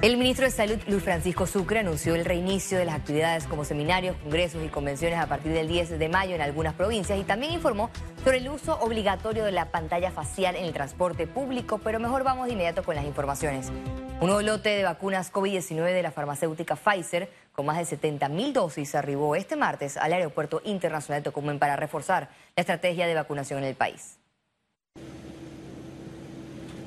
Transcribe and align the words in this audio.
El 0.00 0.16
ministro 0.16 0.44
de 0.44 0.52
Salud, 0.52 0.78
Luis 0.86 1.02
Francisco 1.02 1.44
Sucre, 1.48 1.80
anunció 1.80 2.14
el 2.14 2.24
reinicio 2.24 2.78
de 2.78 2.84
las 2.84 2.94
actividades 2.94 3.48
como 3.48 3.64
seminarios, 3.64 4.14
congresos 4.18 4.64
y 4.64 4.68
convenciones 4.68 5.18
a 5.18 5.26
partir 5.26 5.52
del 5.52 5.66
10 5.66 5.98
de 5.98 6.08
mayo 6.08 6.36
en 6.36 6.40
algunas 6.40 6.74
provincias 6.74 7.18
y 7.18 7.24
también 7.24 7.52
informó 7.52 7.90
sobre 8.22 8.38
el 8.38 8.48
uso 8.48 8.78
obligatorio 8.78 9.44
de 9.44 9.50
la 9.50 9.72
pantalla 9.72 10.12
facial 10.12 10.54
en 10.54 10.66
el 10.66 10.72
transporte 10.72 11.26
público, 11.26 11.80
pero 11.82 11.98
mejor 11.98 12.22
vamos 12.22 12.46
de 12.46 12.52
inmediato 12.52 12.84
con 12.84 12.94
las 12.94 13.06
informaciones. 13.06 13.72
Un 14.20 14.28
nuevo 14.28 14.40
lote 14.40 14.68
de 14.68 14.84
vacunas 14.84 15.32
COVID-19 15.32 15.92
de 15.92 16.02
la 16.04 16.12
farmacéutica 16.12 16.76
Pfizer 16.76 17.28
con 17.50 17.66
más 17.66 17.78
de 17.78 17.84
70 17.84 18.28
mil 18.28 18.52
dosis 18.52 18.94
arribó 18.94 19.34
este 19.34 19.56
martes 19.56 19.96
al 19.96 20.12
Aeropuerto 20.12 20.62
Internacional 20.64 21.22
de 21.22 21.24
Tocumen 21.24 21.58
para 21.58 21.74
reforzar 21.74 22.28
la 22.54 22.60
estrategia 22.60 23.08
de 23.08 23.16
vacunación 23.16 23.64
en 23.64 23.70
el 23.70 23.74
país. 23.74 24.16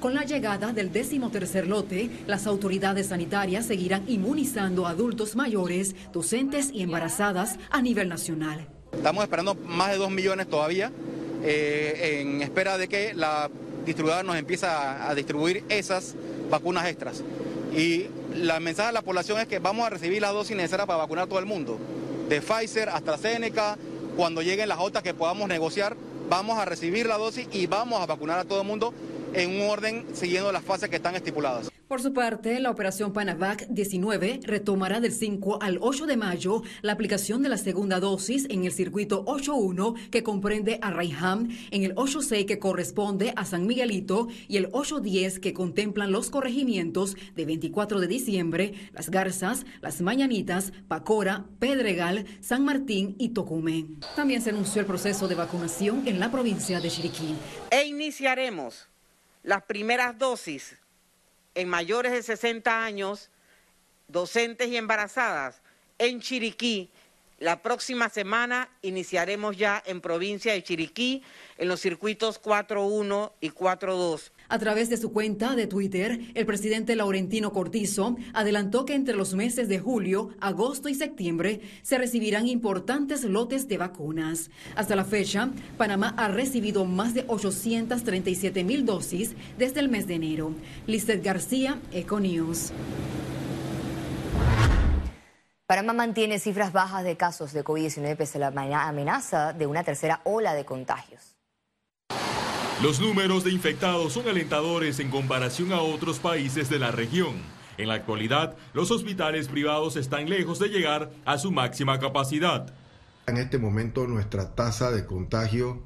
Con 0.01 0.15
la 0.15 0.25
llegada 0.25 0.73
del 0.73 0.91
décimo 0.91 1.29
tercer 1.29 1.67
lote, 1.67 2.09
las 2.25 2.47
autoridades 2.47 3.09
sanitarias 3.09 3.67
seguirán 3.67 4.03
inmunizando 4.07 4.87
a 4.87 4.89
adultos 4.89 5.35
mayores, 5.35 5.95
docentes 6.11 6.71
y 6.73 6.81
embarazadas 6.81 7.59
a 7.69 7.83
nivel 7.83 8.09
nacional. 8.09 8.67
Estamos 8.93 9.23
esperando 9.23 9.53
más 9.53 9.91
de 9.91 9.97
dos 9.97 10.09
millones 10.09 10.47
todavía, 10.47 10.91
eh, 11.43 12.19
en 12.19 12.41
espera 12.41 12.79
de 12.79 12.87
que 12.87 13.13
la 13.13 13.51
distribuidora 13.85 14.23
nos 14.23 14.37
empiece 14.37 14.65
a, 14.65 15.13
distribuir 15.13 15.63
esas 15.69 16.15
vacunas 16.49 16.87
extras. 16.87 17.23
Y 17.77 18.07
la 18.35 18.59
mensaje 18.59 18.89
a 18.89 18.93
la 18.93 19.03
población 19.03 19.39
es 19.39 19.45
que 19.45 19.59
vamos 19.59 19.85
a 19.85 19.91
recibir 19.91 20.19
la 20.19 20.31
dosis 20.31 20.57
necesaria 20.57 20.87
para 20.87 20.97
vacunar 20.97 21.25
a 21.25 21.27
todo 21.27 21.37
el 21.37 21.45
mundo, 21.45 21.77
de 22.27 22.41
Pfizer, 22.41 22.89
AstraZeneca, 22.89 23.77
cuando 24.17 24.41
lleguen 24.41 24.67
las 24.67 24.79
otras 24.79 25.03
que 25.03 25.13
podamos 25.13 25.47
negociar, 25.47 25.95
vamos 26.27 26.57
a 26.57 26.65
recibir 26.65 27.05
la 27.05 27.19
dosis 27.19 27.47
y 27.51 27.67
vamos 27.67 28.01
a 28.01 28.07
vacunar 28.07 28.39
a 28.39 28.45
todo 28.45 28.61
el 28.61 28.67
mundo 28.67 28.95
en 29.33 29.61
un 29.61 29.69
orden 29.69 30.05
siguiendo 30.13 30.51
las 30.51 30.63
fases 30.63 30.89
que 30.89 30.97
están 30.97 31.15
estipuladas. 31.15 31.71
Por 31.91 32.01
su 32.01 32.13
parte, 32.13 32.57
la 32.61 32.71
operación 32.71 33.11
Panavac 33.11 33.67
19 33.67 34.39
retomará 34.43 35.01
del 35.01 35.11
5 35.11 35.61
al 35.61 35.77
8 35.81 36.05
de 36.05 36.15
mayo 36.15 36.61
la 36.81 36.93
aplicación 36.93 37.41
de 37.43 37.49
la 37.49 37.57
segunda 37.57 37.99
dosis 37.99 38.47
en 38.49 38.63
el 38.63 38.71
circuito 38.71 39.25
8.1 39.25 40.09
que 40.09 40.23
comprende 40.23 40.79
a 40.81 40.91
Rayham, 40.91 41.49
en 41.71 41.83
el 41.83 41.93
8.6 41.95 42.45
que 42.45 42.59
corresponde 42.59 43.33
a 43.35 43.43
San 43.43 43.67
Miguelito 43.67 44.29
y 44.47 44.55
el 44.55 44.71
8.10 44.71 45.41
que 45.41 45.51
contemplan 45.51 46.13
los 46.13 46.29
corregimientos 46.29 47.17
de 47.35 47.43
24 47.43 47.99
de 47.99 48.07
diciembre, 48.07 48.73
Las 48.93 49.09
Garzas, 49.09 49.65
Las 49.81 49.99
Mañanitas, 49.99 50.71
Pacora, 50.87 51.43
Pedregal, 51.59 52.25
San 52.39 52.63
Martín 52.63 53.17
y 53.19 53.33
Tocumen. 53.33 53.99
También 54.15 54.41
se 54.41 54.51
anunció 54.51 54.79
el 54.79 54.87
proceso 54.87 55.27
de 55.27 55.35
vacunación 55.35 56.07
en 56.07 56.21
la 56.21 56.31
provincia 56.31 56.79
de 56.79 56.89
Chiriquí. 56.89 57.35
E 57.69 57.85
iniciaremos 57.85 58.87
las 59.43 59.63
primeras 59.63 60.17
dosis 60.17 60.77
en 61.55 61.69
mayores 61.69 62.11
de 62.11 62.23
60 62.23 62.83
años, 62.83 63.29
docentes 64.07 64.69
y 64.69 64.77
embarazadas 64.77 65.61
en 65.97 66.21
Chiriquí. 66.21 66.89
La 67.39 67.61
próxima 67.61 68.09
semana 68.09 68.69
iniciaremos 68.81 69.57
ya 69.57 69.81
en 69.85 69.99
provincia 69.99 70.53
de 70.53 70.63
Chiriquí 70.63 71.23
en 71.57 71.67
los 71.67 71.81
circuitos 71.81 72.41
4.1 72.41 73.31
y 73.41 73.49
4.2. 73.49 74.31
A 74.51 74.59
través 74.59 74.89
de 74.89 74.97
su 74.97 75.13
cuenta 75.13 75.55
de 75.55 75.65
Twitter, 75.65 76.19
el 76.33 76.45
presidente 76.45 76.97
Laurentino 76.97 77.53
Cortizo 77.53 78.17
adelantó 78.33 78.83
que 78.83 78.95
entre 78.95 79.15
los 79.15 79.33
meses 79.33 79.69
de 79.69 79.79
julio, 79.79 80.31
agosto 80.41 80.89
y 80.89 80.93
septiembre 80.93 81.61
se 81.83 81.97
recibirán 81.97 82.49
importantes 82.49 83.23
lotes 83.23 83.69
de 83.69 83.77
vacunas. 83.77 84.51
Hasta 84.75 84.97
la 84.97 85.05
fecha, 85.05 85.51
Panamá 85.77 86.13
ha 86.17 86.27
recibido 86.27 86.83
más 86.83 87.13
de 87.13 87.23
837 87.29 88.65
mil 88.65 88.85
dosis 88.85 89.35
desde 89.57 89.79
el 89.79 89.87
mes 89.87 90.05
de 90.05 90.15
enero. 90.15 90.51
Lizeth 90.85 91.23
García, 91.23 91.79
Econews. 91.93 92.73
Panamá 95.65 95.93
mantiene 95.93 96.39
cifras 96.39 96.73
bajas 96.73 97.05
de 97.05 97.15
casos 97.15 97.53
de 97.53 97.63
COVID-19 97.63 98.17
pese 98.17 98.43
a 98.43 98.51
la 98.51 98.85
amenaza 98.85 99.53
de 99.53 99.65
una 99.65 99.85
tercera 99.85 100.19
ola 100.25 100.53
de 100.53 100.65
contagios. 100.65 101.30
Los 102.81 102.99
números 102.99 103.43
de 103.43 103.51
infectados 103.51 104.13
son 104.13 104.27
alentadores 104.27 104.99
en 104.99 105.11
comparación 105.11 105.71
a 105.71 105.81
otros 105.81 106.17
países 106.17 106.67
de 106.67 106.79
la 106.79 106.89
región. 106.89 107.35
En 107.77 107.89
la 107.89 107.93
actualidad, 107.93 108.57
los 108.73 108.89
hospitales 108.89 109.47
privados 109.47 109.95
están 109.97 110.27
lejos 110.27 110.57
de 110.57 110.69
llegar 110.69 111.11
a 111.23 111.37
su 111.37 111.51
máxima 111.51 111.99
capacidad. 111.99 112.73
En 113.27 113.37
este 113.37 113.59
momento 113.59 114.07
nuestra 114.07 114.55
tasa 114.55 114.89
de 114.89 115.05
contagio, 115.05 115.83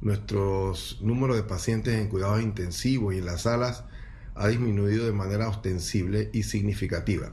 nuestros 0.00 0.98
números 1.00 1.34
de 1.34 1.42
pacientes 1.42 1.94
en 1.94 2.06
cuidados 2.06 2.40
intensivos 2.40 3.14
y 3.14 3.18
en 3.18 3.26
las 3.26 3.42
salas 3.42 3.82
ha 4.36 4.46
disminuido 4.46 5.06
de 5.06 5.12
manera 5.12 5.48
ostensible 5.48 6.30
y 6.32 6.44
significativa. 6.44 7.32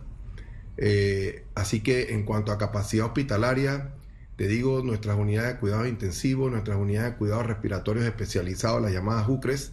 Eh, 0.77 1.45
así 1.53 1.81
que 1.81 2.15
en 2.15 2.23
cuanto 2.23 2.51
a 2.51 2.57
capacidad 2.57 3.05
hospitalaria, 3.05 3.93
te 4.35 4.47
digo, 4.47 4.81
nuestras 4.83 5.17
unidades 5.17 5.53
de 5.53 5.59
cuidados 5.59 5.87
intensivos, 5.87 6.51
nuestras 6.51 6.77
unidades 6.77 7.13
de 7.13 7.17
cuidados 7.17 7.45
respiratorios 7.45 8.05
especializados, 8.05 8.81
las 8.81 8.91
llamadas 8.91 9.29
UCRES, 9.29 9.71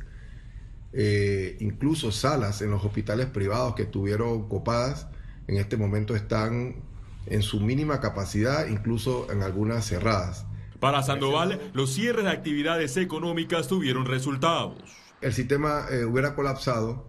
eh, 0.93 1.57
incluso 1.61 2.13
salas 2.13 2.63
en 2.63 2.71
los 2.71 2.85
hospitales 2.85 3.27
privados 3.27 3.75
que 3.75 3.83
estuvieron 3.83 4.49
copadas, 4.49 5.09
en 5.49 5.57
este 5.57 5.77
momento 5.77 6.15
están 6.15 6.77
en 7.27 7.43
su 7.43 7.61
mínima 7.61 8.01
capacidad, 8.01 8.67
incluso 8.69 9.31
en 9.31 9.43
algunas 9.43 9.87
cerradas. 9.87 10.47
Para 10.81 11.03
Sandoval, 11.03 11.61
los 11.75 11.93
cierres 11.93 12.25
de 12.25 12.31
actividades 12.31 12.97
económicas 12.97 13.69
tuvieron 13.69 14.05
resultados. 14.05 14.77
El 15.21 15.33
sistema 15.33 15.87
eh, 15.91 16.05
hubiera 16.05 16.35
colapsado 16.35 17.07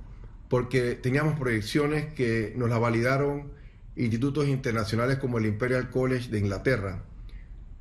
porque 0.47 0.93
teníamos 0.93 1.39
proyecciones 1.39 2.13
que 2.13 2.53
nos 2.55 2.69
la 2.69 2.77
validaron 2.77 3.51
institutos 3.95 4.47
internacionales 4.47 5.17
como 5.17 5.39
el 5.39 5.47
Imperial 5.47 5.89
College 5.89 6.29
de 6.29 6.39
Inglaterra, 6.39 7.03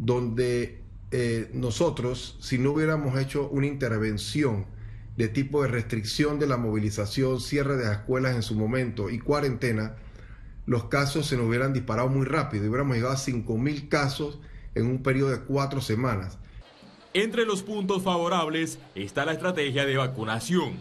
donde 0.02 0.80
eh, 1.12 1.48
nosotros, 1.54 2.36
si 2.40 2.58
no 2.58 2.72
hubiéramos 2.72 3.16
hecho 3.20 3.48
una 3.50 3.66
intervención 3.66 4.66
de 5.16 5.28
tipo 5.28 5.62
de 5.62 5.68
restricción 5.68 6.40
de 6.40 6.48
la 6.48 6.56
movilización, 6.56 7.40
cierre 7.40 7.76
de 7.76 7.84
las 7.84 7.98
escuelas 7.98 8.34
en 8.34 8.42
su 8.42 8.56
momento 8.56 9.10
y 9.10 9.20
cuarentena, 9.20 9.94
los 10.66 10.84
casos 10.84 11.26
se 11.26 11.36
nos 11.36 11.46
hubieran 11.46 11.72
disparado 11.72 12.08
muy 12.08 12.26
rápido 12.26 12.64
y 12.64 12.68
hubiéramos 12.68 12.96
llegado 12.96 13.14
a 13.14 13.16
5.000 13.16 13.88
casos 13.88 14.40
en 14.74 14.86
un 14.86 15.04
periodo 15.04 15.30
de 15.30 15.40
cuatro 15.40 15.80
semanas. 15.80 16.36
Entre 17.14 17.44
los 17.44 17.62
puntos 17.62 18.02
favorables 18.02 18.80
está 18.96 19.24
la 19.24 19.34
estrategia 19.34 19.86
de 19.86 19.96
vacunación. 19.98 20.72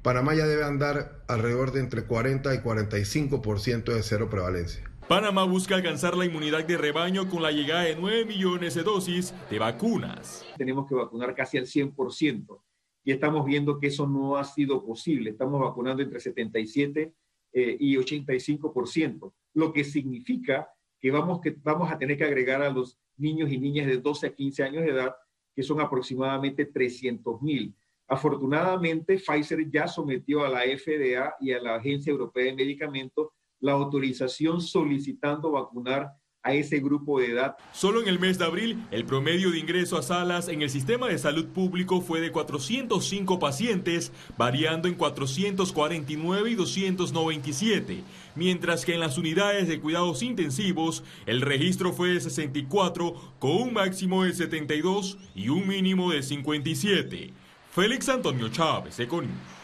Panamá 0.00 0.34
ya 0.34 0.46
debe 0.46 0.64
andar 0.64 1.22
alrededor 1.28 1.72
de 1.72 1.80
entre 1.80 2.04
40 2.04 2.54
y 2.54 2.58
45% 2.58 3.92
de 3.92 4.02
cero 4.02 4.30
prevalencia. 4.30 4.91
Panamá 5.08 5.44
busca 5.44 5.74
alcanzar 5.74 6.16
la 6.16 6.24
inmunidad 6.24 6.64
de 6.64 6.78
rebaño 6.78 7.28
con 7.28 7.42
la 7.42 7.50
llegada 7.50 7.82
de 7.82 7.96
9 7.96 8.24
millones 8.24 8.74
de 8.74 8.82
dosis 8.82 9.34
de 9.50 9.58
vacunas. 9.58 10.46
Tenemos 10.56 10.88
que 10.88 10.94
vacunar 10.94 11.34
casi 11.34 11.58
al 11.58 11.66
100% 11.66 12.60
y 13.04 13.12
estamos 13.12 13.44
viendo 13.44 13.78
que 13.78 13.88
eso 13.88 14.06
no 14.06 14.36
ha 14.36 14.44
sido 14.44 14.84
posible. 14.84 15.30
Estamos 15.30 15.60
vacunando 15.60 16.02
entre 16.02 16.20
77 16.20 17.12
eh, 17.52 17.76
y 17.78 17.96
85%, 17.96 19.32
lo 19.54 19.72
que 19.72 19.84
significa 19.84 20.68
que 21.00 21.10
vamos, 21.10 21.40
que 21.40 21.56
vamos 21.62 21.90
a 21.90 21.98
tener 21.98 22.16
que 22.16 22.24
agregar 22.24 22.62
a 22.62 22.70
los 22.70 22.98
niños 23.16 23.50
y 23.50 23.58
niñas 23.58 23.88
de 23.88 23.98
12 23.98 24.28
a 24.28 24.34
15 24.34 24.62
años 24.62 24.84
de 24.84 24.90
edad, 24.90 25.14
que 25.54 25.62
son 25.62 25.80
aproximadamente 25.80 26.64
300 26.64 27.42
mil. 27.42 27.74
Afortunadamente, 28.06 29.18
Pfizer 29.18 29.68
ya 29.70 29.88
sometió 29.88 30.44
a 30.44 30.48
la 30.48 30.60
FDA 30.60 31.34
y 31.40 31.52
a 31.52 31.60
la 31.60 31.74
Agencia 31.74 32.10
Europea 32.10 32.44
de 32.44 32.54
Medicamentos 32.54 33.28
la 33.62 33.72
autorización 33.72 34.60
solicitando 34.60 35.52
vacunar 35.52 36.12
a 36.42 36.52
ese 36.54 36.80
grupo 36.80 37.20
de 37.20 37.30
edad. 37.30 37.56
Solo 37.72 38.02
en 38.02 38.08
el 38.08 38.18
mes 38.18 38.36
de 38.36 38.44
abril, 38.44 38.84
el 38.90 39.04
promedio 39.04 39.52
de 39.52 39.60
ingreso 39.60 39.96
a 39.96 40.02
salas 40.02 40.48
en 40.48 40.60
el 40.60 40.70
sistema 40.70 41.06
de 41.06 41.16
salud 41.16 41.46
público 41.46 42.00
fue 42.00 42.20
de 42.20 42.32
405 42.32 43.38
pacientes, 43.38 44.12
variando 44.36 44.88
en 44.88 44.94
449 44.94 46.50
y 46.50 46.54
297, 46.56 48.02
mientras 48.34 48.84
que 48.84 48.94
en 48.94 49.00
las 49.00 49.18
unidades 49.18 49.68
de 49.68 49.80
cuidados 49.80 50.24
intensivos 50.24 51.04
el 51.26 51.40
registro 51.40 51.92
fue 51.92 52.08
de 52.08 52.20
64, 52.20 53.14
con 53.38 53.52
un 53.52 53.72
máximo 53.72 54.24
de 54.24 54.32
72 54.32 55.18
y 55.36 55.48
un 55.48 55.68
mínimo 55.68 56.10
de 56.10 56.24
57. 56.24 57.32
Félix 57.70 58.08
Antonio 58.08 58.48
Chávez, 58.48 58.98
Econius. 58.98 59.61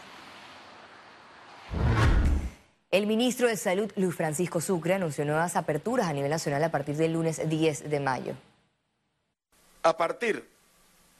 El 2.91 3.05
ministro 3.05 3.47
de 3.47 3.55
Salud, 3.55 3.91
Luis 3.97 4.15
Francisco 4.15 4.59
Sucre, 4.61 4.95
anunció 4.95 5.23
nuevas 5.23 5.55
aperturas 5.55 6.07
a 6.07 6.13
nivel 6.13 6.31
nacional 6.31 6.63
a 6.63 6.71
partir 6.71 6.95
del 6.95 7.13
lunes 7.13 7.47
10 7.47 7.87
de 7.87 7.99
mayo. 7.99 8.33
A 9.83 9.95
partir 9.95 10.43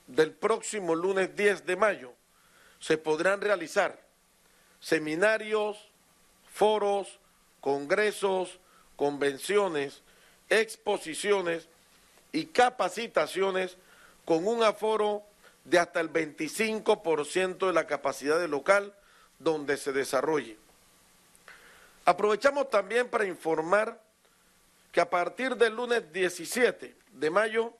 del 0.07 0.31
próximo 0.31 0.95
lunes 0.95 1.35
10 1.35 1.67
de 1.67 1.75
mayo 1.75 2.13
se 2.79 2.97
podrán 2.97 3.39
realizar 3.39 4.01
seminarios, 4.79 5.77
foros, 6.51 7.19
congresos, 7.61 8.59
convenciones, 8.95 10.01
exposiciones 10.49 11.69
y 12.31 12.45
capacitaciones 12.45 13.77
con 14.25 14.47
un 14.47 14.63
aforo 14.63 15.21
de 15.65 15.77
hasta 15.77 15.99
el 15.99 16.11
25% 16.11 17.67
de 17.67 17.73
la 17.73 17.85
capacidad 17.85 18.39
del 18.39 18.49
local 18.49 18.95
donde 19.37 19.77
se 19.77 19.93
desarrolle. 19.93 20.57
Aprovechamos 22.09 22.71
también 22.71 23.07
para 23.07 23.25
informar 23.25 24.01
que 24.91 24.99
a 24.99 25.11
partir 25.11 25.55
del 25.57 25.75
lunes 25.75 26.11
17 26.11 26.95
de 27.11 27.29
mayo 27.29 27.77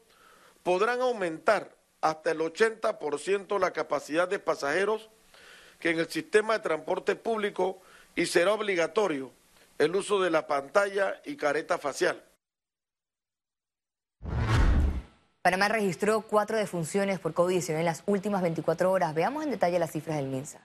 podrán 0.62 1.02
aumentar 1.02 1.76
hasta 2.00 2.30
el 2.30 2.38
80% 2.38 3.60
la 3.60 3.72
capacidad 3.72 4.28
de 4.28 4.38
pasajeros 4.38 5.10
que 5.80 5.90
en 5.90 5.98
el 5.98 6.08
sistema 6.12 6.54
de 6.54 6.60
transporte 6.60 7.16
público 7.16 7.82
y 8.14 8.28
será 8.28 8.54
obligatorio 8.54 9.32
el 9.80 9.96
uso 9.96 10.22
de 10.22 10.30
la 10.30 10.46
pantalla 10.46 11.20
y 11.26 11.36
careta 11.36 11.80
facial. 11.80 12.24
Panamá 15.42 15.70
registró 15.70 16.22
cuatro 16.22 16.56
defunciones 16.56 17.20
por 17.20 17.34
COVID-19 17.34 17.80
en 17.80 17.86
las 17.86 18.04
últimas 18.06 18.44
24 18.44 18.92
horas. 18.92 19.16
Veamos 19.16 19.44
en 19.44 19.50
detalle 19.50 19.80
las 19.80 19.92
cifras 19.92 20.18
del 20.18 20.28
MINSA. 20.28 20.62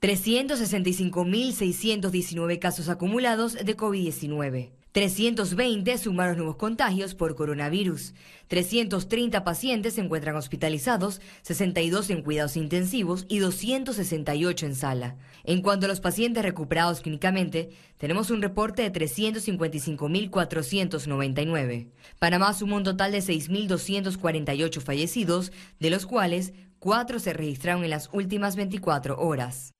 365.619 0.00 2.58
casos 2.58 2.88
acumulados 2.88 3.52
de 3.52 3.76
COVID-19. 3.76 4.70
320 4.92 5.98
sumaron 5.98 6.38
nuevos 6.38 6.56
contagios 6.56 7.14
por 7.14 7.36
coronavirus. 7.36 8.14
330 8.48 9.44
pacientes 9.44 9.92
se 9.94 10.00
encuentran 10.00 10.34
hospitalizados, 10.36 11.20
62 11.42 12.08
en 12.08 12.22
cuidados 12.22 12.56
intensivos 12.56 13.26
y 13.28 13.40
268 13.40 14.66
en 14.66 14.74
sala. 14.74 15.16
En 15.44 15.60
cuanto 15.60 15.84
a 15.84 15.90
los 15.90 16.00
pacientes 16.00 16.42
recuperados 16.42 17.02
clínicamente, 17.02 17.68
tenemos 17.98 18.30
un 18.30 18.40
reporte 18.40 18.80
de 18.82 18.90
355.499. 18.92 21.90
Panamá 22.18 22.54
sumó 22.54 22.76
un 22.76 22.84
total 22.84 23.12
de 23.12 23.18
6.248 23.18 24.80
fallecidos, 24.80 25.52
de 25.78 25.90
los 25.90 26.06
cuales 26.06 26.54
4 26.78 27.18
se 27.18 27.34
registraron 27.34 27.84
en 27.84 27.90
las 27.90 28.08
últimas 28.14 28.56
24 28.56 29.20
horas. 29.20 29.74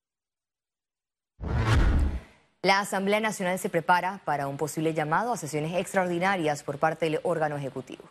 La 2.62 2.80
Asamblea 2.80 3.20
Nacional 3.20 3.58
se 3.58 3.70
prepara 3.70 4.20
para 4.24 4.46
un 4.46 4.58
posible 4.58 4.92
llamado 4.92 5.32
a 5.32 5.36
sesiones 5.38 5.74
extraordinarias 5.74 6.62
por 6.62 6.78
parte 6.78 7.06
del 7.06 7.20
órgano 7.22 7.56
ejecutivo. 7.56 8.04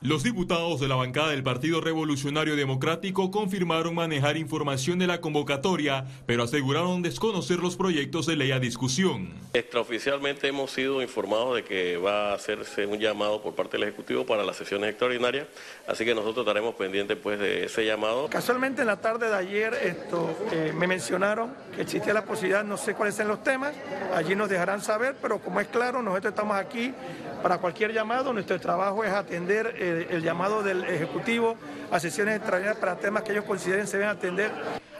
Los 0.00 0.22
diputados 0.22 0.78
de 0.78 0.86
la 0.86 0.94
bancada 0.94 1.30
del 1.30 1.42
Partido 1.42 1.80
Revolucionario 1.80 2.54
Democrático 2.54 3.32
confirmaron 3.32 3.96
manejar 3.96 4.36
información 4.36 5.00
de 5.00 5.08
la 5.08 5.20
convocatoria, 5.20 6.06
pero 6.24 6.44
aseguraron 6.44 7.02
desconocer 7.02 7.58
los 7.58 7.76
proyectos 7.76 8.24
de 8.26 8.36
ley 8.36 8.52
a 8.52 8.60
discusión. 8.60 9.34
Extraoficialmente 9.54 10.46
hemos 10.46 10.70
sido 10.70 11.02
informados 11.02 11.56
de 11.56 11.64
que 11.64 11.96
va 11.96 12.30
a 12.30 12.34
hacerse 12.34 12.86
un 12.86 13.00
llamado 13.00 13.42
por 13.42 13.56
parte 13.56 13.76
del 13.76 13.88
Ejecutivo 13.88 14.24
para 14.24 14.44
las 14.44 14.56
sesiones 14.56 14.90
extraordinarias, 14.90 15.48
así 15.88 16.04
que 16.04 16.14
nosotros 16.14 16.46
estaremos 16.46 16.76
pendientes 16.76 17.18
pues, 17.20 17.40
de 17.40 17.64
ese 17.64 17.84
llamado. 17.84 18.28
Casualmente 18.28 18.82
en 18.82 18.86
la 18.86 19.00
tarde 19.00 19.28
de 19.28 19.34
ayer 19.34 19.74
esto, 19.82 20.30
eh, 20.52 20.72
me 20.76 20.86
mencionaron 20.86 21.52
que 21.74 21.82
existía 21.82 22.14
la 22.14 22.24
posibilidad, 22.24 22.62
no 22.62 22.76
sé 22.76 22.94
cuáles 22.94 23.16
son 23.16 23.26
los 23.26 23.42
temas, 23.42 23.74
allí 24.14 24.36
nos 24.36 24.48
dejarán 24.48 24.80
saber, 24.80 25.16
pero 25.20 25.40
como 25.40 25.58
es 25.58 25.66
claro, 25.66 26.04
nosotros 26.04 26.30
estamos 26.30 26.56
aquí 26.56 26.94
para 27.42 27.58
cualquier 27.58 27.92
llamado, 27.92 28.32
nuestro 28.32 28.60
trabajo 28.60 29.04
es 29.04 29.12
atender 29.12 29.74
eh, 29.78 29.87
el 29.88 30.22
llamado 30.22 30.62
del 30.62 30.84
Ejecutivo 30.84 31.56
a 31.90 32.00
sesiones 32.00 32.36
extraordinarias 32.36 32.80
para 32.80 32.96
temas 32.96 33.22
que 33.22 33.32
ellos 33.32 33.44
consideren 33.44 33.86
se 33.86 33.98
deben 33.98 34.10
atender. 34.10 34.50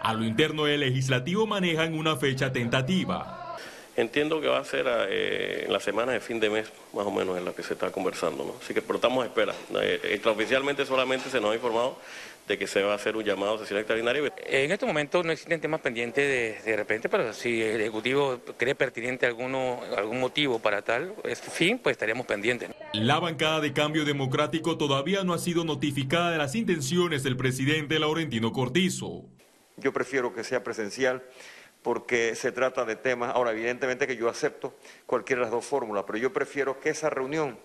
A 0.01 0.15
lo 0.15 0.25
interno 0.25 0.65
del 0.65 0.81
legislativo 0.81 1.47
manejan 1.47 1.95
una 1.95 2.17
fecha 2.17 2.53
tentativa. 2.53 3.57
Entiendo 3.97 4.41
que 4.41 4.47
va 4.47 4.59
a 4.59 4.65
ser 4.65 4.87
eh, 4.89 5.65
en 5.67 5.73
la 5.73 5.81
semana 5.81 6.13
de 6.13 6.21
fin 6.21 6.39
de 6.39 6.49
mes, 6.49 6.71
más 6.95 7.05
o 7.05 7.11
menos, 7.11 7.37
en 7.37 7.45
la 7.45 7.53
que 7.53 7.65
se 7.65 7.73
está 7.73 7.91
conversando. 7.91 8.45
¿no? 8.45 8.55
Así 8.63 8.73
que, 8.73 8.81
pero 8.81 8.95
estamos 8.95 9.25
a 9.25 9.27
espera. 9.27 9.53
Eh, 9.83 10.01
extraoficialmente 10.13 10.87
solamente 10.87 11.29
se 11.29 11.41
nos 11.41 11.51
ha 11.51 11.55
informado 11.57 11.99
de 12.49 12.59
que 12.59 12.67
se 12.67 12.83
va 12.83 12.93
a 12.93 12.95
hacer 12.97 13.15
un 13.17 13.25
llamado 13.25 13.55
a 13.55 13.59
sesión 13.59 13.79
extraordinaria. 13.79 14.33
En 14.47 14.73
este 14.73 14.87
momento 14.87 15.23
no 15.23 15.31
existen 15.31 15.61
temas 15.61 15.81
pendientes 15.81 16.25
de, 16.65 16.71
de 16.71 16.77
repente, 16.77 17.09
pero 17.09 17.33
si 17.35 17.63
el 17.63 17.81
Ejecutivo 17.83 18.41
cree 18.57 18.75
pertinente 18.75 19.27
alguno, 19.27 19.81
algún 19.97 20.19
motivo 20.19 20.59
para 20.59 20.83
tal 20.83 21.15
fin, 21.53 21.79
pues 21.79 21.93
estaríamos 21.95 22.27
pendientes. 22.27 22.71
La 22.95 23.19
bancada 23.19 23.61
de 23.61 23.73
cambio 23.73 24.05
democrático 24.07 24.79
todavía 24.79 25.23
no 25.25 25.35
ha 25.35 25.39
sido 25.39 25.65
notificada 25.65 26.31
de 26.31 26.39
las 26.39 26.55
intenciones 26.55 27.23
del 27.23 27.37
presidente 27.37 27.99
Laurentino 27.99 28.53
Cortizo. 28.53 29.25
Yo 29.77 29.93
prefiero 29.93 30.35
que 30.35 30.43
sea 30.43 30.65
presencial 30.65 31.23
porque 31.83 32.35
se 32.35 32.51
trata 32.51 32.85
de 32.85 32.97
temas, 32.97 33.35
ahora 33.35 33.53
evidentemente 33.53 34.07
que 34.07 34.17
yo 34.17 34.29
acepto 34.29 34.75
cualquiera 35.07 35.41
de 35.41 35.45
las 35.47 35.53
dos 35.53 35.65
fórmulas, 35.65 36.05
pero 36.07 36.19
yo 36.19 36.33
prefiero 36.33 36.81
que 36.81 36.89
esa 36.89 37.11
reunión 37.11 37.59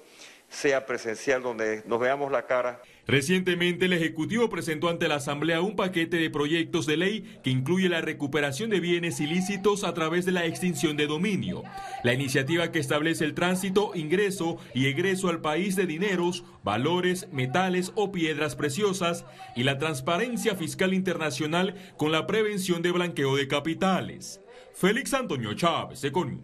sea 0.50 0.86
presencial, 0.86 1.42
donde 1.42 1.84
nos 1.86 2.00
veamos 2.00 2.32
la 2.32 2.46
cara. 2.46 2.82
Recientemente 3.06 3.86
el 3.86 3.94
Ejecutivo 3.94 4.50
presentó 4.50 4.88
ante 4.88 5.10
la 5.10 5.16
Asamblea 5.16 5.62
un 5.62 5.76
paquete 5.76 6.18
de 6.18 6.30
proyectos 6.30 6.86
de 6.86 6.96
ley 6.96 7.40
que 7.44 7.50
incluye 7.50 7.90
la 7.90 8.00
recuperación 8.00 8.70
de 8.70 8.80
bienes 8.80 9.20
ilícitos 9.20 9.84
a 9.84 9.94
través 9.94 10.26
de 10.26 10.32
la 10.32 10.46
extinción 10.46 10.96
de 10.96 11.08
dominio, 11.08 11.64
la 12.04 12.14
iniciativa 12.14 12.72
que 12.72 12.80
establece 12.80 13.26
el 13.26 13.34
tránsito, 13.34 13.92
ingreso 13.94 14.58
y 14.74 14.86
egreso 14.86 15.28
al 15.28 15.42
país 15.42 15.76
de 15.76 15.86
dineros, 15.86 16.46
valores, 16.64 17.28
metales 17.34 17.92
o 17.96 18.14
piedras 18.14 18.56
preciosas 18.56 19.26
y 19.54 19.64
la 19.64 19.78
transparencia 19.80 20.56
fiscal 20.56 20.94
internacional 20.94 21.76
con 21.98 22.14
la 22.14 22.26
prevención 22.26 22.82
de 22.82 22.92
blanqueo 22.92 23.36
de 23.36 23.50
capitales. 23.50 24.40
Félix 24.74 25.14
Antonio 25.14 25.54
Chávez, 25.56 26.02
Econius. 26.06 26.42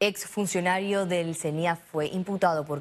Exfuncionario 0.00 1.06
del 1.06 1.34
CENIAF 1.34 1.80
fue 1.90 2.06
imputado 2.06 2.64
por, 2.64 2.80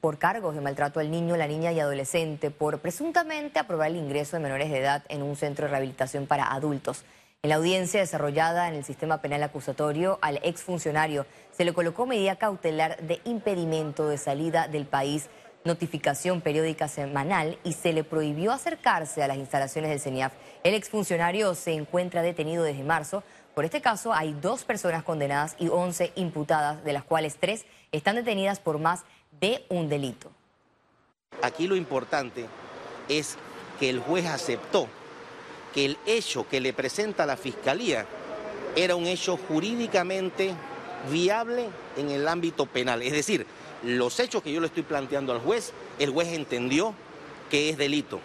por, 0.00 0.18
cargos 0.18 0.56
de 0.56 0.60
maltrato 0.60 0.98
al 0.98 1.12
niño, 1.12 1.36
la 1.36 1.46
niña 1.46 1.70
y 1.70 1.78
adolescente 1.78 2.50
por 2.50 2.80
presuntamente 2.80 3.60
aprobar 3.60 3.92
el 3.92 3.96
ingreso 3.96 4.36
de 4.36 4.42
menores 4.42 4.72
de 4.72 4.80
edad 4.80 5.04
en 5.08 5.22
un 5.22 5.36
centro 5.36 5.66
de 5.66 5.70
rehabilitación 5.70 6.26
para 6.26 6.52
adultos. 6.52 7.04
En 7.44 7.50
la 7.50 7.54
audiencia 7.54 8.00
desarrollada 8.00 8.66
en 8.66 8.74
el 8.74 8.84
sistema 8.84 9.22
penal 9.22 9.44
acusatorio 9.44 10.18
al 10.22 10.40
exfuncionario 10.42 11.24
se 11.52 11.64
le 11.64 11.72
colocó 11.72 12.04
medida 12.04 12.34
cautelar 12.34 13.00
de 13.00 13.20
impedimento 13.22 14.08
de 14.08 14.18
salida 14.18 14.66
del 14.66 14.86
país, 14.86 15.28
notificación 15.64 16.40
periódica 16.40 16.88
semanal 16.88 17.60
y 17.62 17.74
se 17.74 17.92
le 17.92 18.02
prohibió 18.02 18.50
acercarse 18.50 19.22
a 19.22 19.28
las 19.28 19.36
instalaciones 19.36 19.88
del 19.90 20.00
CENIAF. 20.00 20.32
El 20.64 20.74
exfuncionario 20.74 21.54
se 21.54 21.74
encuentra 21.74 22.22
detenido 22.22 22.64
desde 22.64 22.82
marzo 22.82 23.22
por 23.56 23.64
este 23.64 23.80
caso 23.80 24.12
hay 24.12 24.34
dos 24.34 24.64
personas 24.64 25.02
condenadas 25.02 25.56
y 25.58 25.68
11 25.68 26.12
imputadas, 26.16 26.84
de 26.84 26.92
las 26.92 27.04
cuales 27.04 27.38
tres 27.40 27.64
están 27.90 28.16
detenidas 28.16 28.60
por 28.60 28.78
más 28.78 29.04
de 29.40 29.64
un 29.70 29.88
delito. 29.88 30.30
Aquí 31.40 31.66
lo 31.66 31.74
importante 31.74 32.44
es 33.08 33.38
que 33.80 33.88
el 33.88 34.00
juez 34.00 34.26
aceptó 34.26 34.88
que 35.72 35.86
el 35.86 35.96
hecho 36.04 36.46
que 36.46 36.60
le 36.60 36.74
presenta 36.74 37.24
la 37.24 37.38
Fiscalía 37.38 38.04
era 38.76 38.94
un 38.94 39.06
hecho 39.06 39.38
jurídicamente 39.38 40.54
viable 41.10 41.70
en 41.96 42.10
el 42.10 42.28
ámbito 42.28 42.66
penal. 42.66 43.00
Es 43.00 43.12
decir, 43.12 43.46
los 43.82 44.20
hechos 44.20 44.42
que 44.42 44.52
yo 44.52 44.60
le 44.60 44.66
estoy 44.66 44.82
planteando 44.82 45.32
al 45.32 45.40
juez, 45.40 45.72
el 45.98 46.10
juez 46.10 46.28
entendió 46.28 46.92
que 47.48 47.70
es 47.70 47.78
delito 47.78 48.20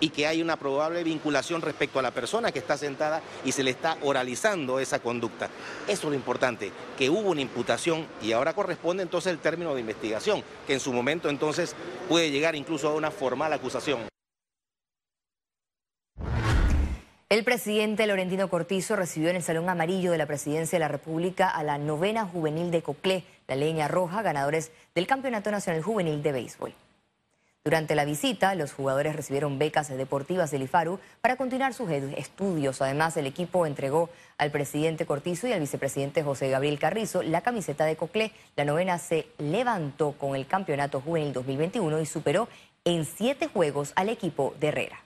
y 0.00 0.10
que 0.10 0.26
hay 0.26 0.42
una 0.42 0.56
probable 0.56 1.02
vinculación 1.04 1.62
respecto 1.62 1.98
a 1.98 2.02
la 2.02 2.10
persona 2.10 2.52
que 2.52 2.58
está 2.58 2.76
sentada 2.76 3.22
y 3.44 3.52
se 3.52 3.62
le 3.62 3.70
está 3.70 3.96
oralizando 4.02 4.80
esa 4.80 4.98
conducta. 4.98 5.48
Eso 5.86 6.06
es 6.06 6.10
lo 6.10 6.14
importante, 6.14 6.72
que 6.98 7.10
hubo 7.10 7.30
una 7.30 7.40
imputación 7.40 8.06
y 8.22 8.32
ahora 8.32 8.54
corresponde 8.54 9.02
entonces 9.02 9.32
el 9.32 9.38
término 9.38 9.74
de 9.74 9.80
investigación, 9.80 10.42
que 10.66 10.74
en 10.74 10.80
su 10.80 10.92
momento 10.92 11.28
entonces 11.28 11.74
puede 12.08 12.30
llegar 12.30 12.54
incluso 12.54 12.88
a 12.88 12.94
una 12.94 13.10
formal 13.10 13.52
acusación. 13.52 14.00
El 17.28 17.42
presidente 17.42 18.06
Laurentino 18.06 18.48
Cortizo 18.48 18.94
recibió 18.94 19.30
en 19.30 19.36
el 19.36 19.42
Salón 19.42 19.68
Amarillo 19.68 20.12
de 20.12 20.18
la 20.18 20.26
Presidencia 20.26 20.76
de 20.76 20.80
la 20.80 20.88
República 20.88 21.50
a 21.50 21.64
la 21.64 21.76
novena 21.76 22.24
juvenil 22.24 22.70
de 22.70 22.82
Coclé, 22.82 23.24
la 23.48 23.56
leña 23.56 23.88
roja, 23.88 24.22
ganadores 24.22 24.70
del 24.94 25.08
Campeonato 25.08 25.50
Nacional 25.50 25.82
Juvenil 25.82 26.22
de 26.22 26.30
Béisbol. 26.30 26.72
Durante 27.66 27.96
la 27.96 28.04
visita, 28.04 28.54
los 28.54 28.72
jugadores 28.72 29.16
recibieron 29.16 29.58
becas 29.58 29.88
deportivas 29.88 30.52
del 30.52 30.62
IFARU 30.62 31.00
para 31.20 31.34
continuar 31.34 31.74
sus 31.74 31.90
estudios. 31.90 32.80
Además, 32.80 33.16
el 33.16 33.26
equipo 33.26 33.66
entregó 33.66 34.08
al 34.38 34.52
presidente 34.52 35.04
Cortizo 35.04 35.48
y 35.48 35.52
al 35.52 35.58
vicepresidente 35.58 36.22
José 36.22 36.48
Gabriel 36.48 36.78
Carrizo 36.78 37.24
la 37.24 37.40
camiseta 37.40 37.84
de 37.84 37.96
Coclé. 37.96 38.30
La 38.54 38.64
novena 38.64 38.98
se 38.98 39.26
levantó 39.38 40.12
con 40.12 40.36
el 40.36 40.46
Campeonato 40.46 41.00
Juvenil 41.00 41.32
2021 41.32 42.00
y 42.00 42.06
superó 42.06 42.48
en 42.84 43.04
siete 43.04 43.48
juegos 43.48 43.90
al 43.96 44.10
equipo 44.10 44.54
de 44.60 44.68
Herrera. 44.68 45.00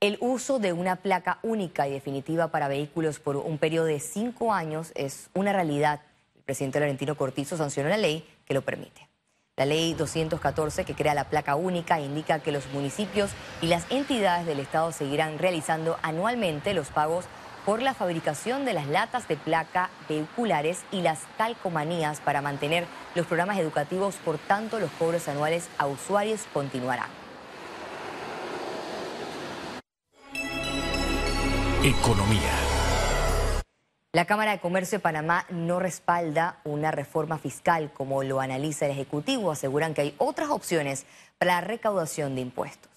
El 0.00 0.18
uso 0.20 0.58
de 0.58 0.74
una 0.74 0.96
placa 0.96 1.38
única 1.42 1.88
y 1.88 1.92
definitiva 1.92 2.48
para 2.48 2.68
vehículos 2.68 3.20
por 3.20 3.38
un 3.38 3.56
periodo 3.56 3.86
de 3.86 4.00
cinco 4.00 4.52
años 4.52 4.92
es 4.94 5.30
una 5.32 5.54
realidad. 5.54 6.02
El 6.36 6.42
presidente 6.42 6.78
Laurentino 6.78 7.16
Cortizo 7.16 7.56
sancionó 7.56 7.88
la 7.88 7.96
ley 7.96 8.26
que 8.44 8.54
lo 8.54 8.62
permite. 8.62 9.08
La 9.56 9.66
ley 9.66 9.92
214 9.94 10.84
que 10.84 10.94
crea 10.94 11.14
la 11.14 11.28
placa 11.28 11.56
única 11.56 12.00
indica 12.00 12.38
que 12.38 12.52
los 12.52 12.66
municipios 12.72 13.30
y 13.60 13.66
las 13.66 13.84
entidades 13.90 14.46
del 14.46 14.60
Estado 14.60 14.92
seguirán 14.92 15.38
realizando 15.38 15.98
anualmente 16.02 16.72
los 16.72 16.88
pagos 16.88 17.26
por 17.66 17.82
la 17.82 17.94
fabricación 17.94 18.64
de 18.64 18.72
las 18.72 18.86
latas 18.86 19.28
de 19.28 19.36
placa 19.36 19.90
vehiculares 20.08 20.82
y 20.90 21.02
las 21.02 21.20
calcomanías 21.38 22.20
para 22.20 22.40
mantener 22.40 22.86
los 23.14 23.26
programas 23.26 23.58
educativos, 23.58 24.16
por 24.24 24.38
tanto 24.38 24.80
los 24.80 24.90
cobros 24.92 25.28
anuales 25.28 25.68
a 25.78 25.86
usuarios 25.86 26.44
continuarán. 26.52 27.10
Economía. 31.84 32.61
La 34.14 34.26
Cámara 34.26 34.52
de 34.52 34.58
Comercio 34.58 34.98
de 34.98 35.02
Panamá 35.02 35.46
no 35.50 35.80
respalda 35.80 36.60
una 36.66 36.90
reforma 36.90 37.38
fiscal 37.38 37.90
como 37.94 38.22
lo 38.22 38.42
analiza 38.42 38.84
el 38.84 38.92
Ejecutivo. 38.92 39.50
Aseguran 39.50 39.94
que 39.94 40.02
hay 40.02 40.14
otras 40.18 40.50
opciones 40.50 41.06
para 41.38 41.54
la 41.54 41.60
recaudación 41.62 42.34
de 42.34 42.42
impuestos. 42.42 42.90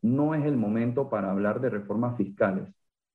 No 0.00 0.34
es 0.34 0.46
el 0.46 0.56
momento 0.56 1.10
para 1.10 1.30
hablar 1.30 1.60
de 1.60 1.68
reformas 1.68 2.16
fiscales. 2.16 2.66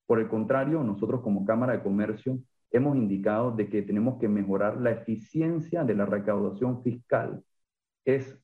Por 0.05 0.19
el 0.19 0.27
contrario, 0.27 0.83
nosotros 0.83 1.21
como 1.21 1.45
Cámara 1.45 1.73
de 1.73 1.81
Comercio 1.81 2.37
hemos 2.69 2.95
indicado 2.95 3.49
de 3.49 3.69
que 3.69 3.81
tenemos 3.81 4.19
que 4.19 4.27
mejorar 4.27 4.79
la 4.79 4.91
eficiencia 4.91 5.83
de 5.83 5.95
la 5.95 6.05
recaudación 6.05 6.83
fiscal. 6.83 7.43
Es 8.05 8.37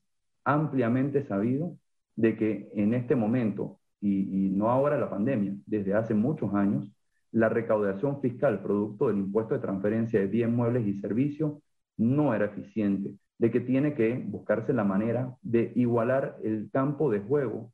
ampliamente 0.43 1.23
sabido 1.23 1.77
de 2.15 2.35
que 2.35 2.71
en 2.73 2.95
este 2.95 3.15
momento, 3.15 3.79
y, 4.01 4.47
y 4.47 4.49
no 4.49 4.71
ahora 4.71 4.97
la 4.97 5.11
pandemia, 5.11 5.53
desde 5.67 5.93
hace 5.93 6.15
muchos 6.15 6.51
años, 6.55 6.91
la 7.31 7.49
recaudación 7.49 8.21
fiscal 8.21 8.61
producto 8.61 9.07
del 9.07 9.17
impuesto 9.17 9.53
de 9.53 9.61
transferencia 9.61 10.19
de 10.19 10.27
bienes 10.27 10.55
muebles 10.55 10.87
y 10.87 10.99
servicios 10.99 11.53
no 11.97 12.33
era 12.33 12.45
eficiente, 12.45 13.13
de 13.37 13.51
que 13.51 13.59
tiene 13.59 13.93
que 13.93 14.15
buscarse 14.15 14.73
la 14.73 14.83
manera 14.83 15.35
de 15.41 15.71
igualar 15.75 16.37
el 16.43 16.69
campo 16.71 17.11
de 17.11 17.19
juego 17.19 17.71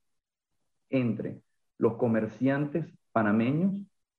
entre 0.89 1.41
los 1.77 1.95
comerciantes 1.95 2.85
panameños 3.11 3.73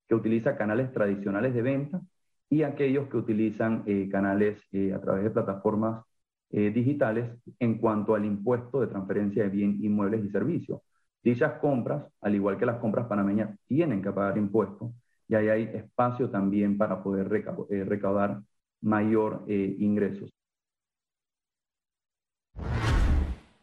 que 0.09 0.15
utilizan 0.15 0.57
canales 0.57 0.93
tradicionales 0.93 1.55
de 1.55 1.63
venta 1.63 2.01
y 2.49 2.63
aquellos 2.63 3.09
que 3.09 3.17
utilizan 3.17 3.83
eh, 3.87 4.09
canales 4.11 4.63
eh, 4.73 4.93
a 4.95 5.01
través 5.01 5.25
de 5.25 5.31
plataformas 5.31 6.05
eh, 6.51 6.71
digitales 6.71 7.31
en 7.59 7.79
cuanto 7.79 8.15
al 8.15 8.25
impuesto 8.25 8.81
de 8.81 8.87
transferencia 8.87 9.43
de 9.43 9.49
bienes 9.49 9.81
inmuebles 9.81 10.25
y 10.25 10.31
servicios. 10.31 10.81
Dichas 11.23 11.59
compras, 11.61 12.05
al 12.21 12.35
igual 12.37 12.57
que 12.57 12.67
las 12.67 12.79
compras 12.79 13.07
panameñas, 13.07 13.59
tienen 13.67 14.01
que 14.01 14.13
pagar 14.13 14.39
impuestos 14.39 14.93
y 15.29 15.35
ahí 15.35 15.49
hay 15.49 15.63
espacio 15.75 16.31
también 16.31 16.79
para 16.79 17.03
poder 17.03 17.27
eh, 17.71 17.85
recaudar 17.85 18.43
mayor 18.81 19.45
eh, 19.49 19.77
ingresos. 19.79 20.31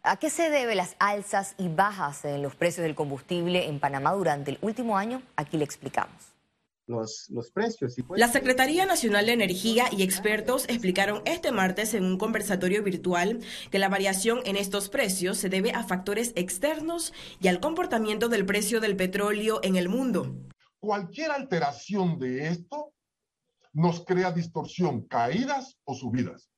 ¿A 0.05 0.17
qué 0.17 0.29
se 0.29 0.49
debe 0.49 0.75
las 0.75 0.97
alzas 0.99 1.55
y 1.57 1.69
bajas 1.69 2.25
en 2.25 2.41
los 2.41 2.55
precios 2.55 2.83
del 2.83 2.93
combustible 2.93 3.69
en 3.69 3.79
Panamá 3.79 4.11
durante 4.11 4.51
el 4.51 4.57
último 4.61 4.97
año? 4.97 5.21
Aquí 5.37 5.55
le 5.55 5.63
explicamos. 5.63 6.33
Los, 6.85 7.29
los, 7.29 7.49
precios. 7.49 7.95
La 8.13 8.27
Secretaría 8.27 8.85
Nacional 8.85 9.25
de 9.25 9.31
Energía 9.31 9.85
y 9.89 10.03
expertos 10.03 10.65
explicaron 10.67 11.21
este 11.23 11.53
martes 11.53 11.93
en 11.93 12.03
un 12.03 12.17
conversatorio 12.17 12.83
virtual 12.83 13.39
que 13.71 13.79
la 13.79 13.87
variación 13.87 14.41
en 14.43 14.57
estos 14.57 14.89
precios 14.89 15.37
se 15.37 15.47
debe 15.47 15.71
a 15.71 15.85
factores 15.85 16.33
externos 16.35 17.13
y 17.39 17.47
al 17.47 17.61
comportamiento 17.61 18.27
del 18.27 18.45
precio 18.45 18.81
del 18.81 18.97
petróleo 18.97 19.61
en 19.63 19.77
el 19.77 19.87
mundo. 19.87 20.35
Cualquier 20.83 21.31
alteración 21.31 22.19
de 22.19 22.49
esto 22.49 22.93
nos 23.71 24.03
crea 24.03 24.33
distorsión, 24.33 25.07
caídas 25.07 25.79
o 25.85 25.93
subidas. 25.95 26.51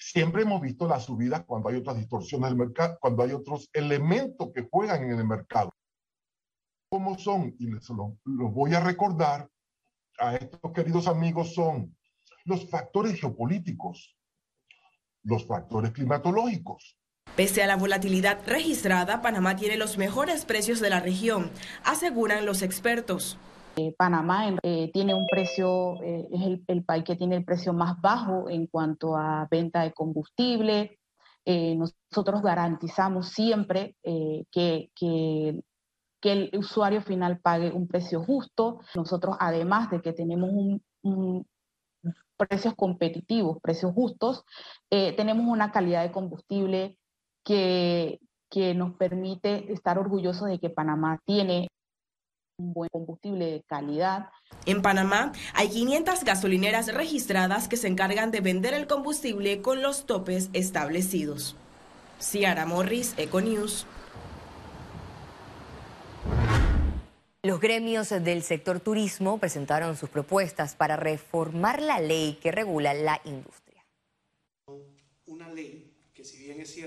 Siempre 0.00 0.42
hemos 0.42 0.60
visto 0.60 0.88
las 0.88 1.04
subidas 1.04 1.44
cuando 1.44 1.68
hay 1.68 1.76
otras 1.76 1.96
distorsiones 1.96 2.50
del 2.50 2.58
mercado, 2.58 2.98
cuando 3.00 3.22
hay 3.22 3.30
otros 3.30 3.70
elementos 3.72 4.50
que 4.52 4.66
juegan 4.68 5.04
en 5.04 5.16
el 5.16 5.24
mercado. 5.28 5.72
¿Cómo 6.88 7.16
son? 7.16 7.54
Y 7.60 7.70
les 7.70 7.88
lo, 7.90 8.16
voy 8.24 8.74
a 8.74 8.80
recordar 8.80 9.48
a 10.18 10.34
estos 10.34 10.72
queridos 10.72 11.06
amigos, 11.06 11.54
son 11.54 11.96
los 12.44 12.68
factores 12.68 13.20
geopolíticos, 13.20 14.18
los 15.22 15.46
factores 15.46 15.92
climatológicos, 15.92 16.98
Pese 17.36 17.64
a 17.64 17.66
la 17.66 17.76
volatilidad 17.76 18.38
registrada, 18.46 19.20
Panamá 19.20 19.56
tiene 19.56 19.76
los 19.76 19.98
mejores 19.98 20.44
precios 20.44 20.78
de 20.78 20.88
la 20.88 21.00
región, 21.00 21.50
aseguran 21.84 22.46
los 22.46 22.62
expertos. 22.62 23.36
Eh, 23.74 23.92
Panamá 23.98 24.54
eh, 24.62 24.92
tiene 24.92 25.14
un 25.14 25.26
precio, 25.26 26.00
eh, 26.04 26.28
es 26.30 26.60
el, 26.68 26.84
país 26.84 27.02
que 27.02 27.16
tiene 27.16 27.34
el 27.34 27.44
precio 27.44 27.72
más 27.72 28.00
bajo 28.00 28.48
en 28.48 28.68
cuanto 28.68 29.16
a 29.16 29.48
venta 29.50 29.82
de 29.82 29.92
combustible. 29.92 31.00
Nosotros 31.44 32.40
garantizamos 32.40 33.28
siempre 33.28 33.96
que, 34.02 34.90
el 36.22 36.50
usuario 36.56 37.02
final 37.02 37.40
pague 37.40 37.70
un 37.70 37.86
precio 37.88 38.22
justo. 38.22 38.80
Nosotros, 38.94 39.36
además 39.40 39.90
de 39.90 40.00
que 40.00 40.12
tenemos 40.14 40.80
precios 42.38 42.74
competitivos, 42.74 43.58
precios 43.60 43.92
justos, 43.92 44.44
tenemos 44.88 45.46
una 45.46 45.70
calidad 45.70 46.02
de 46.02 46.12
combustible 46.12 46.96
que, 47.44 48.18
que 48.50 48.74
nos 48.74 48.94
permite 48.94 49.72
estar 49.72 49.98
orgullosos 49.98 50.48
de 50.48 50.58
que 50.58 50.70
Panamá 50.70 51.20
tiene 51.24 51.68
un 52.58 52.72
buen 52.72 52.88
combustible 52.90 53.46
de 53.46 53.62
calidad. 53.64 54.30
En 54.66 54.80
Panamá 54.80 55.32
hay 55.54 55.68
500 55.68 56.24
gasolineras 56.24 56.92
registradas 56.94 57.68
que 57.68 57.76
se 57.76 57.88
encargan 57.88 58.30
de 58.30 58.40
vender 58.40 58.74
el 58.74 58.86
combustible 58.86 59.60
con 59.60 59.82
los 59.82 60.06
topes 60.06 60.50
establecidos. 60.52 61.56
Ciara 62.20 62.64
Morris, 62.64 63.14
Econews. 63.18 63.86
Los 67.42 67.60
gremios 67.60 68.08
del 68.08 68.42
sector 68.42 68.80
turismo 68.80 69.36
presentaron 69.38 69.96
sus 69.96 70.08
propuestas 70.08 70.76
para 70.76 70.96
reformar 70.96 71.82
la 71.82 72.00
ley 72.00 72.38
que 72.40 72.50
regula 72.50 72.94
la 72.94 73.20
industria. 73.24 73.84
Una 75.26 75.50
ley 75.50 75.83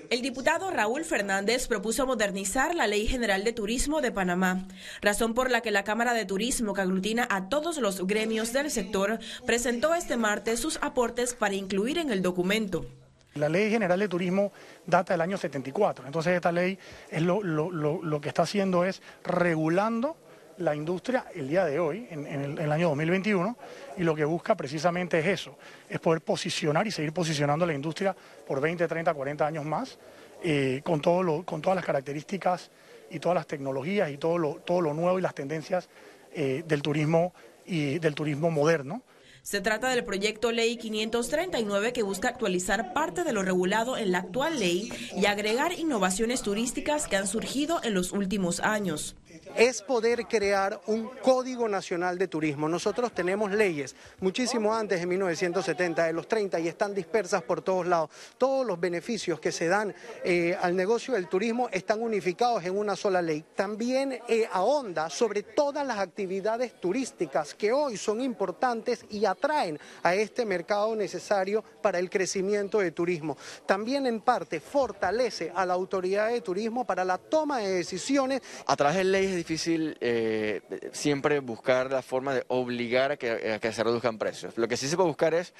el 0.09 0.21
diputado 0.21 0.69
Raúl 0.71 1.03
Fernández 1.03 1.67
propuso 1.67 2.05
modernizar 2.05 2.75
la 2.75 2.87
Ley 2.87 3.07
General 3.07 3.43
de 3.43 3.53
Turismo 3.53 4.01
de 4.01 4.11
Panamá, 4.11 4.67
razón 5.01 5.33
por 5.33 5.49
la 5.49 5.61
que 5.61 5.71
la 5.71 5.83
Cámara 5.83 6.13
de 6.13 6.25
Turismo, 6.25 6.73
que 6.73 6.81
aglutina 6.81 7.27
a 7.29 7.49
todos 7.49 7.77
los 7.77 8.05
gremios 8.05 8.53
del 8.53 8.69
sector, 8.69 9.19
presentó 9.45 9.95
este 9.95 10.17
martes 10.17 10.59
sus 10.59 10.77
aportes 10.81 11.33
para 11.33 11.55
incluir 11.55 11.97
en 11.97 12.11
el 12.11 12.21
documento. 12.21 12.85
La 13.33 13.49
Ley 13.49 13.69
General 13.69 13.99
de 13.99 14.07
Turismo 14.07 14.51
data 14.85 15.13
del 15.13 15.21
año 15.21 15.37
74, 15.37 16.05
entonces 16.05 16.33
esta 16.33 16.51
ley 16.51 16.77
es 17.09 17.21
lo, 17.21 17.41
lo, 17.41 17.71
lo, 17.71 18.01
lo 18.01 18.21
que 18.21 18.29
está 18.29 18.43
haciendo 18.43 18.83
es 18.85 19.01
regulando 19.23 20.17
la 20.57 20.75
industria 20.75 21.25
el 21.33 21.47
día 21.47 21.65
de 21.65 21.79
hoy, 21.79 22.07
en, 22.09 22.25
el, 22.57 22.71
año 22.71 22.89
2021, 22.89 23.57
y 23.97 24.03
lo 24.03 24.15
que 24.15 24.25
busca 24.25 24.55
precisamente 24.55 25.19
es 25.19 25.27
eso, 25.27 25.57
es 25.89 25.99
poder 25.99 26.21
posicionar 26.21 26.87
y 26.87 26.91
seguir 26.91 27.13
posicionando 27.13 27.65
la 27.65 27.73
industria 27.73 28.15
por 28.47 28.61
20, 28.61 28.87
30, 28.87 29.13
40 29.13 29.45
años 29.45 29.65
más, 29.65 29.97
eh, 30.43 30.81
con, 30.83 31.01
todo 31.01 31.23
lo, 31.23 31.43
con 31.43 31.61
todas 31.61 31.75
las 31.75 31.85
características 31.85 32.69
y 33.09 33.19
todas 33.19 33.35
las 33.35 33.47
tecnologías 33.47 34.09
y 34.11 34.17
todo 34.17 34.37
lo, 34.37 34.55
todo 34.55 34.81
lo 34.81 34.93
nuevo 34.93 35.19
y 35.19 35.21
las 35.21 35.35
tendencias 35.35 35.89
eh, 36.33 36.63
del 36.67 36.81
turismo 36.81 37.33
y 37.65 37.99
del 37.99 38.15
turismo 38.15 38.51
moderno. 38.51 39.01
Se 39.41 39.61
trata 39.61 39.87
del 39.87 40.03
proyecto 40.03 40.51
Ley 40.51 40.75
539 40.75 41.93
que 41.93 42.03
busca 42.03 42.27
actualizar 42.27 42.91
parte 42.91 43.23
de 43.23 43.31
lo 43.31 43.43
regulado 43.43 43.97
en 43.97 44.11
la 44.11 44.17
actual 44.17 44.59
ley 44.59 44.91
y 45.15 45.25
agregar 45.25 45.71
innovaciones 45.71 46.41
turísticas 46.41 47.07
que 47.07 47.15
han 47.15 47.27
surgido 47.27 47.79
en 47.81 47.93
los 47.93 48.11
últimos 48.11 48.59
años 48.59 49.15
es 49.56 49.82
poder 49.82 50.25
crear 50.25 50.79
un 50.88 51.10
código 51.22 51.67
nacional 51.67 52.17
de 52.17 52.27
turismo. 52.27 52.67
Nosotros 52.70 53.12
tenemos 53.13 53.51
leyes 53.51 53.96
muchísimo 54.20 54.74
antes 54.74 55.00
de 55.00 55.06
1970, 55.06 56.06
de 56.06 56.13
los 56.13 56.27
30, 56.27 56.60
y 56.60 56.67
están 56.67 56.94
dispersas 56.94 57.44
por 57.44 57.62
todos 57.62 57.88
lados. 57.88 58.10
Todos 58.38 58.65
los 58.65 58.79
beneficios 58.79 59.39
que 59.39 59.51
se 59.51 59.67
dan 59.67 59.94
eh, 60.24 60.58
al 60.62 60.75
negocio 60.75 61.13
del 61.13 61.27
turismo 61.27 61.70
están 61.72 62.01
unificados 62.01 62.63
en 62.65 62.77
una 62.77 62.96
sola 62.96 63.22
ley. 63.22 63.44
También 63.56 64.20
eh, 64.27 64.48
ahonda 64.51 65.10
sobre 65.10 65.44
todas 65.44 65.86
las 65.86 66.00
actividades 66.00 66.79
turísticas 66.79 67.53
que 67.53 67.72
hoy 67.72 67.98
son 67.98 68.22
importantes 68.22 69.06
y 69.10 69.25
atraen 69.25 69.79
a 70.03 70.15
este 70.15 70.46
mercado 70.46 70.96
necesario 70.96 71.63
para 71.82 72.00
el 72.00 72.10
crecimiento 72.10 72.79
de 72.79 72.91
turismo. 72.91 73.38
También 73.65 74.06
en 74.06 74.22
parte 74.22 74.60
fortalece 74.60 75.51
a 75.56 75.65
la 75.65 75.74
autoridad 75.74 76.29
de 76.29 76.41
turismo 76.41 76.86
para 76.86 77.03
la 77.03 77.17
toma 77.17 77.60
de 77.60 77.70
decisiones. 77.70 78.41
A 78.65 78.75
través 78.75 78.98
de 78.98 79.03
leyes 79.27 79.38
difícil 79.38 79.98
eh, 80.00 80.62
siempre 80.93 81.39
buscar 81.39 81.91
la 81.91 82.01
forma 82.01 82.34
de 82.34 82.46
obligar 82.48 83.12
a 83.12 83.17
que, 83.17 83.53
a 83.53 83.60
que 83.60 83.74
se 83.74 83.84
reduzcan 83.84 84.17
precios. 84.17 84.57
Lo 84.57 84.67
que 84.67 84.77
sí 84.77 84.88
se 84.88 84.96
puede 84.96 85.10
buscar 85.10 85.34
es 85.34 85.53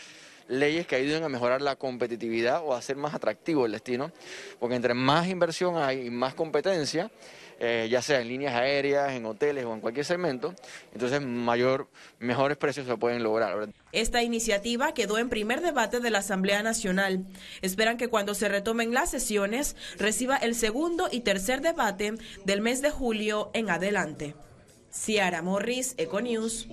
leyes 0.48 0.88
que 0.88 0.96
ayuden 0.96 1.24
a 1.24 1.30
mejorar 1.30 1.62
la 1.62 1.76
competitividad 1.76 2.62
o 2.64 2.74
a 2.74 2.78
hacer 2.78 2.96
más 2.96 3.14
atractivo 3.14 3.66
el 3.66 3.74
destino, 3.74 4.12
porque 4.60 4.76
entre 4.76 4.94
más 4.94 5.28
inversión 5.28 5.78
hay 5.78 6.08
y 6.08 6.10
más 6.10 6.34
competencia, 6.34 7.12
eh, 7.60 7.88
ya 7.90 8.02
sea 8.02 8.22
en 8.22 8.28
líneas 8.28 8.54
aéreas, 8.54 9.14
en 9.14 9.26
hoteles 9.26 9.66
o 9.66 9.74
en 9.74 9.82
cualquier 9.82 10.06
segmento, 10.06 10.54
entonces 10.94 11.22
mayor, 11.22 11.88
mejores 12.20 12.58
precios 12.58 12.86
se 12.86 12.98
pueden 12.98 13.24
lograr. 13.24 13.70
Esta 13.92 14.22
iniciativa 14.22 14.94
quedó 14.94 15.18
en 15.18 15.30
primer 15.30 15.62
debate 15.62 16.00
de 16.00 16.12
la 16.12 16.20
Asamblea 16.20 16.62
Nacional. 16.62 17.26
Esperan 17.62 17.98
que 17.98 18.10
cuando 18.10 18.36
se 18.36 18.48
retomen 18.48 18.94
las 18.94 19.10
sesiones 19.10 19.76
reciba 19.98 20.38
el 20.38 20.56
segundo 20.56 21.10
y 21.12 21.22
tercer 21.22 21.62
debate 21.62 22.14
del 22.46 22.62
mes 22.62 22.82
de 22.82 22.92
julio 22.92 23.50
en 23.54 23.70
adelante. 23.70 24.36
Ciara 24.92 25.42
Morris, 25.42 25.94
Econews. 25.98 26.68